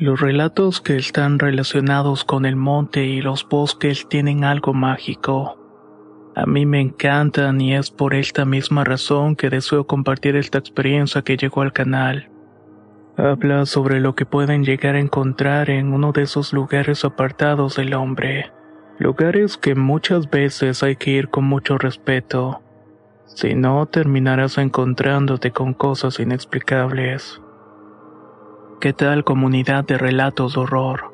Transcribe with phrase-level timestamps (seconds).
[0.00, 5.58] Los relatos que están relacionados con el monte y los bosques tienen algo mágico.
[6.34, 11.20] A mí me encantan y es por esta misma razón que deseo compartir esta experiencia
[11.20, 12.30] que llegó al canal.
[13.18, 17.92] Habla sobre lo que pueden llegar a encontrar en uno de esos lugares apartados del
[17.92, 18.50] hombre.
[18.98, 22.62] Lugares que muchas veces hay que ir con mucho respeto.
[23.26, 27.42] Si no, terminarás encontrándote con cosas inexplicables.
[28.80, 31.12] ¿Qué tal comunidad de relatos de horror?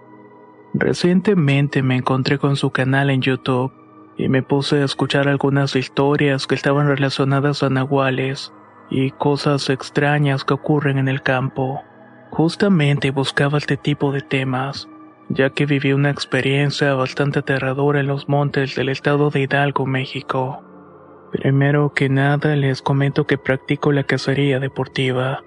[0.73, 3.73] Recientemente me encontré con su canal en YouTube
[4.17, 8.53] y me puse a escuchar algunas historias que estaban relacionadas a nahuales
[8.89, 11.83] y cosas extrañas que ocurren en el campo.
[12.31, 14.89] Justamente buscaba este tipo de temas,
[15.29, 20.63] ya que viví una experiencia bastante aterradora en los montes del estado de Hidalgo, México.
[21.33, 25.43] Primero que nada les comento que practico la cacería deportiva.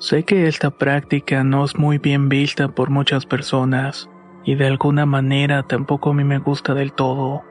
[0.00, 4.08] Sé que esta práctica no es muy bien vista por muchas personas,
[4.46, 7.42] y de alguna manera tampoco a mí me gusta del todo,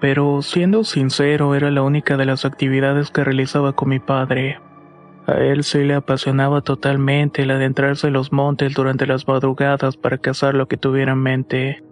[0.00, 4.60] pero siendo sincero era la única de las actividades que realizaba con mi padre.
[5.26, 10.18] A él sí le apasionaba totalmente el adentrarse en los montes durante las madrugadas para
[10.18, 11.82] cazar lo que tuviera en mente.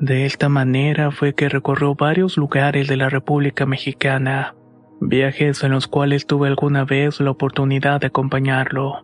[0.00, 4.56] De esta manera fue que recorrió varios lugares de la República Mexicana,
[5.00, 9.03] viajes en los cuales tuve alguna vez la oportunidad de acompañarlo.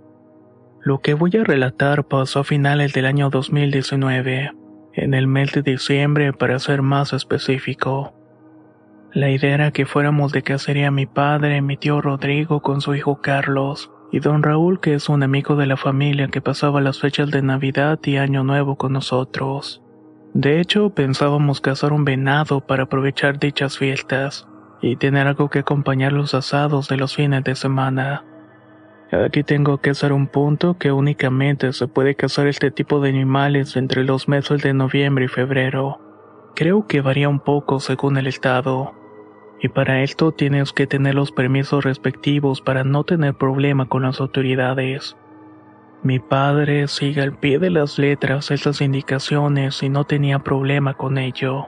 [0.83, 4.53] Lo que voy a relatar pasó a finales del año 2019,
[4.95, 8.15] en el mes de diciembre para ser más específico.
[9.13, 13.21] La idea era que fuéramos de cacería mi padre, mi tío Rodrigo con su hijo
[13.21, 17.31] Carlos, y don Raúl que es un amigo de la familia que pasaba las fechas
[17.31, 19.83] de Navidad y Año Nuevo con nosotros.
[20.33, 24.49] De hecho, pensábamos cazar un venado para aprovechar dichas fiestas,
[24.81, 28.25] y tener algo que acompañar los asados de los fines de semana.
[29.13, 33.77] Aquí tengo que hacer un punto que únicamente se puede cazar este tipo de animales
[33.77, 36.01] entre los meses de noviembre y febrero.
[36.55, 38.95] Creo que varía un poco según el estado.
[39.61, 44.21] Y para esto tienes que tener los permisos respectivos para no tener problema con las
[44.21, 45.17] autoridades.
[46.05, 51.19] Mi padre sigue al pie de las letras esas indicaciones y no tenía problema con
[51.19, 51.67] ello.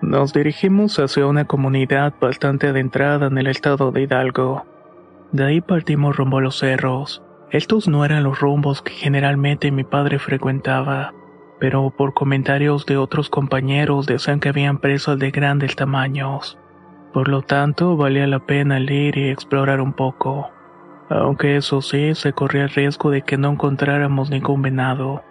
[0.00, 4.64] Nos dirigimos hacia una comunidad bastante adentrada en el estado de Hidalgo
[5.32, 7.22] de ahí partimos rumbo a los cerros.
[7.50, 11.14] Estos no eran los rumbos que generalmente mi padre frecuentaba,
[11.58, 16.58] pero por comentarios de otros compañeros decían que habían presas de grandes tamaños.
[17.12, 20.50] Por lo tanto, valía la pena ir y explorar un poco.
[21.08, 25.22] Aunque eso sí, se corría el riesgo de que no encontráramos ningún venado.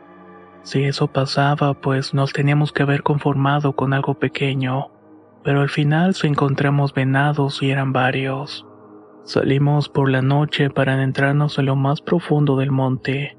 [0.63, 4.89] Si eso pasaba, pues nos teníamos que haber conformado con algo pequeño,
[5.43, 8.65] pero al final se encontramos venados y eran varios.
[9.25, 13.35] Salimos por la noche para adentrarnos en lo más profundo del monte.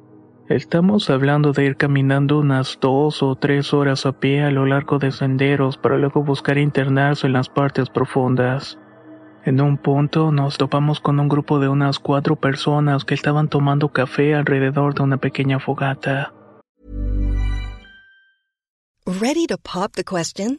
[0.49, 4.99] Estamos hablando de ir caminando unas dos o tres horas a pie a lo largo
[4.99, 8.79] de senderos para luego buscar internarse en las partes profundas.
[9.45, 13.93] En un punto nos topamos con un grupo de unas cuatro personas que estaban tomando
[13.93, 16.33] café alrededor de una pequeña fogata.
[19.07, 20.59] Ready to pop the question?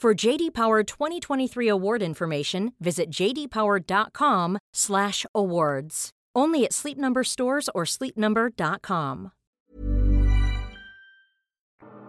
[0.00, 6.10] For JD Power 2023 award information, visit jdpower.com/awards.
[6.34, 9.32] Only at Sleep Number stores or sleepnumber.com.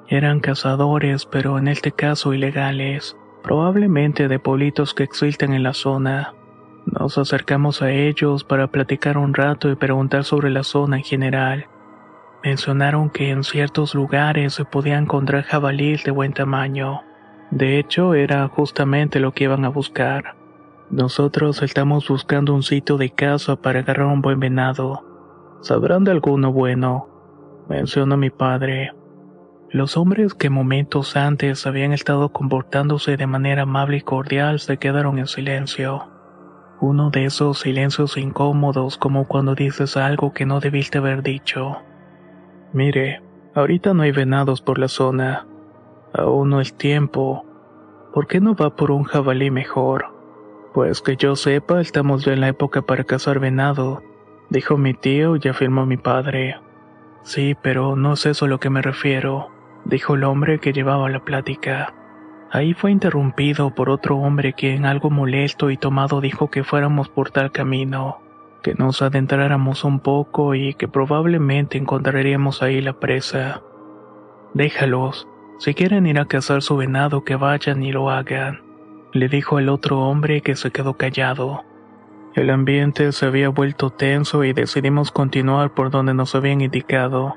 [0.07, 6.33] Eran cazadores, pero en este caso ilegales, probablemente de pueblitos que existen en la zona.
[6.85, 11.67] Nos acercamos a ellos para platicar un rato y preguntar sobre la zona en general.
[12.41, 17.01] Mencionaron que en ciertos lugares se podían encontrar jabalíes de buen tamaño
[17.51, 20.35] de hecho, era justamente lo que iban a buscar.
[20.89, 25.05] Nosotros estamos buscando un sitio de caza para agarrar un buen venado.
[25.59, 27.09] ¿Sabrán de alguno bueno?
[27.67, 28.93] Mencionó mi padre.
[29.69, 35.19] Los hombres que momentos antes habían estado comportándose de manera amable y cordial se quedaron
[35.19, 36.07] en silencio.
[36.79, 41.79] Uno de esos silencios incómodos como cuando dices algo que no debiste haber dicho.
[42.71, 43.21] Mire,
[43.53, 45.45] ahorita no hay venados por la zona,
[46.13, 47.45] Aún no es tiempo.
[48.13, 50.07] ¿Por qué no va por un jabalí mejor?
[50.73, 54.03] Pues que yo sepa, estamos en la época para cazar venado,
[54.49, 56.57] dijo mi tío y afirmó mi padre.
[57.23, 59.49] Sí, pero no es eso a lo que me refiero,
[59.85, 61.93] dijo el hombre que llevaba la plática.
[62.51, 67.31] Ahí fue interrumpido por otro hombre quien algo molesto y tomado dijo que fuéramos por
[67.31, 68.19] tal camino,
[68.61, 73.61] que nos adentráramos un poco y que probablemente encontraríamos ahí la presa.
[74.53, 75.29] Déjalos,
[75.61, 78.63] si quieren ir a cazar su venado, que vayan y lo hagan,
[79.13, 81.63] le dijo el otro hombre que se quedó callado.
[82.33, 87.35] El ambiente se había vuelto tenso y decidimos continuar por donde nos habían indicado.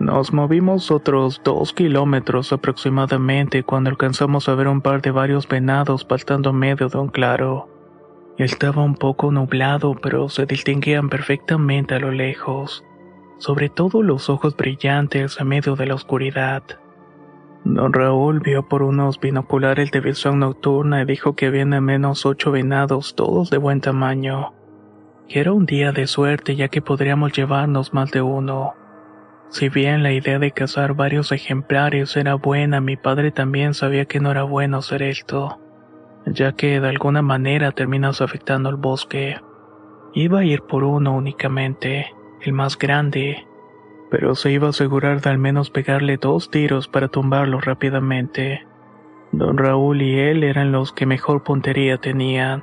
[0.00, 6.04] Nos movimos otros dos kilómetros aproximadamente cuando alcanzamos a ver un par de varios venados
[6.04, 7.68] faltando medio de un claro.
[8.36, 12.84] Estaba un poco nublado, pero se distinguían perfectamente a lo lejos,
[13.38, 16.80] sobre todo los ojos brillantes a medio de la oscuridad.
[17.64, 22.26] Don Raúl vio por unos binoculares de visión nocturna y dijo que habían al menos
[22.26, 24.52] ocho venados, todos de buen tamaño.
[25.28, 28.74] Que era un día de suerte ya que podríamos llevarnos más de uno.
[29.48, 34.20] Si bien la idea de cazar varios ejemplares era buena, mi padre también sabía que
[34.20, 35.58] no era bueno hacer esto,
[36.26, 39.40] ya que de alguna manera terminas afectando al bosque.
[40.12, 42.12] Iba a ir por uno únicamente,
[42.42, 43.46] el más grande,
[44.14, 48.64] pero se iba a asegurar de al menos pegarle dos tiros para tumbarlo rápidamente.
[49.32, 52.62] Don Raúl y él eran los que mejor puntería tenían.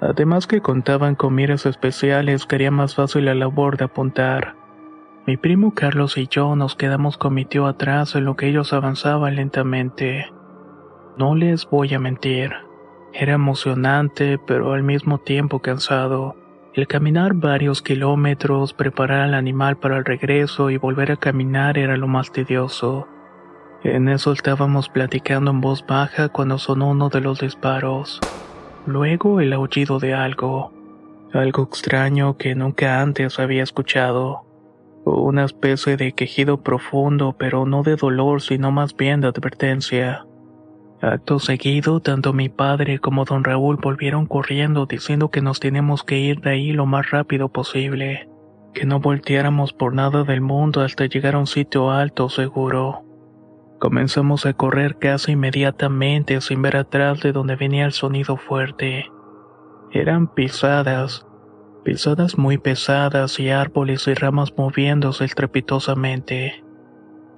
[0.00, 4.56] Además que contaban con miras especiales que haría más fácil la labor de apuntar.
[5.28, 8.72] Mi primo Carlos y yo nos quedamos con mi tío atrás en lo que ellos
[8.72, 10.26] avanzaban lentamente.
[11.16, 12.50] No les voy a mentir,
[13.12, 16.34] era emocionante pero al mismo tiempo cansado.
[16.72, 21.96] El caminar varios kilómetros, preparar al animal para el regreso y volver a caminar era
[21.96, 23.08] lo más tedioso.
[23.82, 28.20] En eso estábamos platicando en voz baja cuando sonó uno de los disparos.
[28.86, 30.72] Luego el aullido de algo.
[31.32, 34.46] Algo extraño que nunca antes había escuchado.
[35.04, 40.24] Una especie de quejido profundo, pero no de dolor, sino más bien de advertencia.
[41.02, 46.18] Acto seguido, tanto mi padre como don Raúl volvieron corriendo diciendo que nos tenemos que
[46.18, 48.28] ir de ahí lo más rápido posible,
[48.74, 53.06] que no volteáramos por nada del mundo hasta llegar a un sitio alto seguro.
[53.78, 59.06] Comenzamos a correr casi inmediatamente sin ver atrás de donde venía el sonido fuerte.
[59.92, 61.26] Eran pisadas,
[61.82, 66.62] pisadas muy pesadas y árboles y ramas moviéndose estrepitosamente.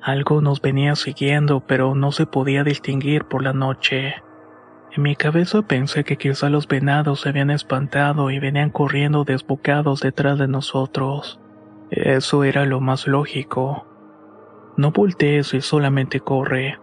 [0.03, 4.17] Algo nos venía siguiendo, pero no se podía distinguir por la noche.
[4.91, 10.01] En mi cabeza pensé que quizá los venados se habían espantado y venían corriendo desbocados
[10.01, 11.41] detrás de nosotros.
[11.91, 13.87] Eso era lo más lógico.
[14.77, 16.79] No voltees y solamente corre,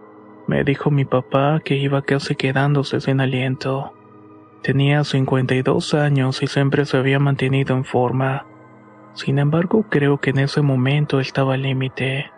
[0.46, 3.92] me dijo mi papá que iba casi quedándose sin aliento.
[4.62, 8.46] Tenía 52 años y siempre se había mantenido en forma.
[9.12, 12.30] Sin embargo, creo que en ese momento estaba al límite.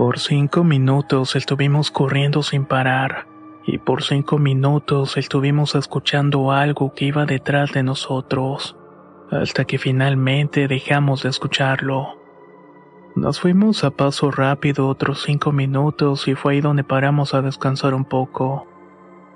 [0.00, 3.26] Por cinco minutos estuvimos corriendo sin parar,
[3.66, 8.78] y por cinco minutos estuvimos escuchando algo que iba detrás de nosotros,
[9.30, 12.18] hasta que finalmente dejamos de escucharlo.
[13.14, 17.92] Nos fuimos a paso rápido otros cinco minutos y fue ahí donde paramos a descansar
[17.92, 18.66] un poco.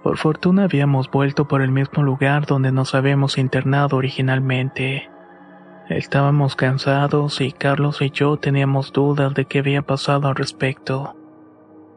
[0.03, 5.11] Por fortuna habíamos vuelto por el mismo lugar donde nos habíamos internado originalmente.
[5.89, 11.15] Estábamos cansados y Carlos y yo teníamos dudas de qué había pasado al respecto.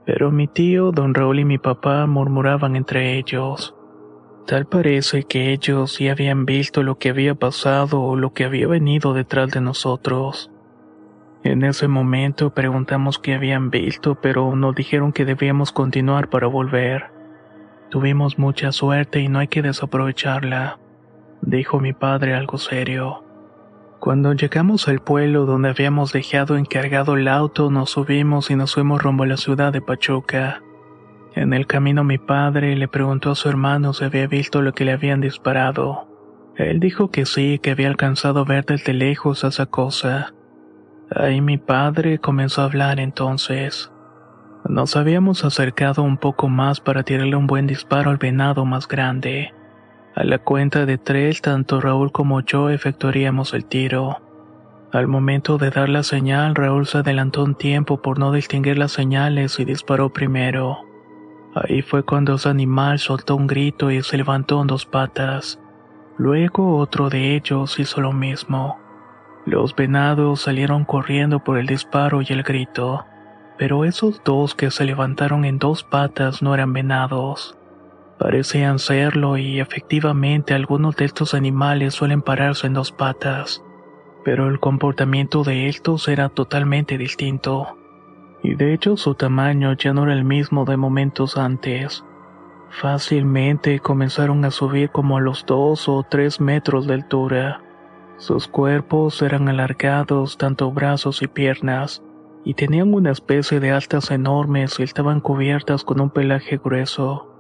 [0.06, 3.75] Pero mi tío, don Raúl y mi papá murmuraban entre ellos.
[4.46, 8.67] Tal parece que ellos ya habían visto lo que había pasado o lo que había
[8.67, 10.51] venido detrás de nosotros.
[11.44, 17.12] En ese momento preguntamos qué habían visto, pero nos dijeron que debíamos continuar para volver.
[17.89, 20.77] Tuvimos mucha suerte y no hay que desaprovecharla,
[21.41, 23.26] dijo mi padre algo serio.
[24.00, 29.01] Cuando llegamos al pueblo donde habíamos dejado encargado el auto, nos subimos y nos fuimos
[29.01, 30.62] rumbo a la ciudad de Pachuca.
[31.34, 34.86] En el camino mi padre le preguntó a su hermano si había visto lo que
[34.86, 36.08] le habían disparado.
[36.56, 40.34] Él dijo que sí, que había alcanzado ver desde lejos esa cosa.
[41.10, 43.92] Ahí mi padre comenzó a hablar entonces.
[44.68, 49.54] Nos habíamos acercado un poco más para tirarle un buen disparo al venado más grande.
[50.17, 54.19] A la cuenta de tres, tanto Raúl como yo efectuaríamos el tiro.
[54.91, 58.91] Al momento de dar la señal, Raúl se adelantó un tiempo por no distinguir las
[58.93, 60.79] señales y disparó primero.
[61.53, 65.59] Ahí fue cuando ese animal soltó un grito y se levantó en dos patas.
[66.17, 68.79] Luego otro de ellos hizo lo mismo.
[69.45, 73.05] Los venados salieron corriendo por el disparo y el grito,
[73.59, 77.57] pero esos dos que se levantaron en dos patas no eran venados.
[78.19, 83.63] Parecían serlo y efectivamente algunos de estos animales suelen pararse en dos patas,
[84.25, 87.77] pero el comportamiento de estos era totalmente distinto.
[88.41, 92.03] Y de hecho su tamaño ya no era el mismo de momentos antes.
[92.69, 97.62] Fácilmente comenzaron a subir como a los dos o tres metros de altura.
[98.17, 102.01] Sus cuerpos eran alargados, tanto brazos y piernas,
[102.43, 107.37] y tenían una especie de altas enormes y estaban cubiertas con un pelaje grueso.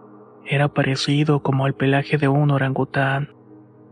[0.49, 3.33] Era parecido como al pelaje de un orangután.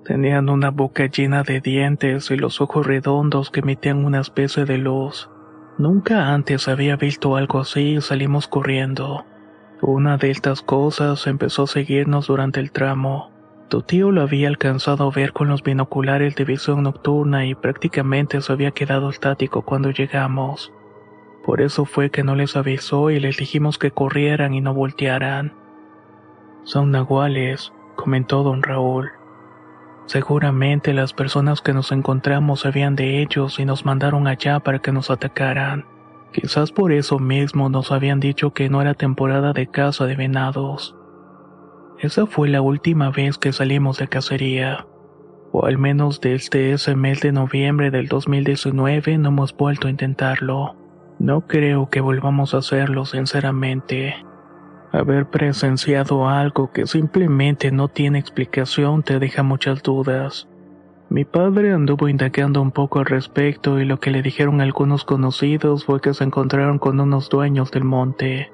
[0.05, 4.77] Tenían una boca llena de dientes y los ojos redondos que emitían una especie de
[4.77, 5.29] luz.
[5.77, 9.25] Nunca antes había visto algo así y salimos corriendo.
[9.81, 13.31] Una de estas cosas empezó a seguirnos durante el tramo.
[13.67, 18.39] Tu tío lo había alcanzado a ver con los binoculares de visión nocturna y prácticamente
[18.39, 20.71] se había quedado estático cuando llegamos.
[21.45, 25.64] Por eso fue que no les avisó y les dijimos que corrieran y no voltearan.
[26.65, 29.11] Son nahuales, comentó don Raúl.
[30.07, 34.91] Seguramente las personas que nos encontramos sabían de ellos y nos mandaron allá para que
[34.91, 35.85] nos atacaran.
[36.33, 40.95] Quizás por eso mismo nos habían dicho que no era temporada de caza de venados.
[41.99, 44.87] Esa fue la última vez que salimos de cacería,
[45.51, 50.75] o al menos desde ese mes de noviembre del 2019 no hemos vuelto a intentarlo.
[51.19, 54.15] No creo que volvamos a hacerlo sinceramente.
[54.95, 60.47] Haber presenciado algo que simplemente no tiene explicación te deja muchas dudas.
[61.09, 65.83] Mi padre anduvo indagando un poco al respecto y lo que le dijeron algunos conocidos
[65.83, 68.53] fue que se encontraron con unos dueños del monte,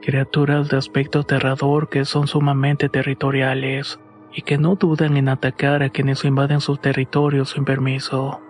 [0.00, 4.00] criaturas de aspecto aterrador que son sumamente territoriales
[4.32, 8.40] y que no dudan en atacar a quienes invaden sus territorios sin permiso.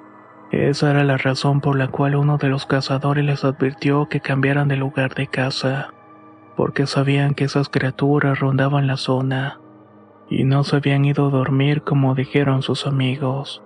[0.52, 4.68] Esa era la razón por la cual uno de los cazadores les advirtió que cambiaran
[4.68, 5.94] de lugar de caza
[6.56, 9.60] porque sabían que esas criaturas rondaban la zona
[10.28, 13.62] y no se habían ido a dormir como dijeron sus amigos.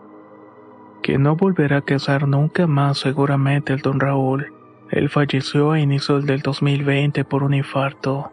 [1.03, 4.53] Que no volverá a cazar nunca más seguramente el don Raúl.
[4.91, 8.33] Él falleció a inicios del 2020 por un infarto.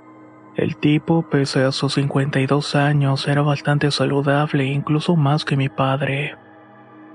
[0.55, 6.35] El tipo, pese a sus 52 años, era bastante saludable, incluso más que mi padre.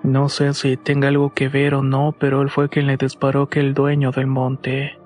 [0.03, 3.49] No sé si tenga algo que ver o no, pero él fue quien le disparó
[3.49, 5.00] que el dueño del monte.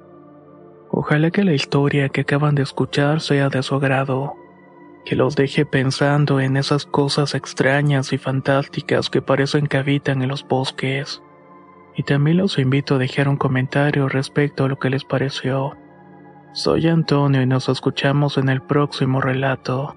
[0.91, 4.37] Ojalá que la historia que acaban de escuchar sea de su agrado,
[5.05, 10.29] que los deje pensando en esas cosas extrañas y fantásticas que parecen que habitan en
[10.29, 11.23] los bosques.
[11.97, 15.76] Y también los invito a dejar un comentario respecto a lo que les pareció.
[16.53, 19.97] Soy Antonio y nos escuchamos en el próximo relato.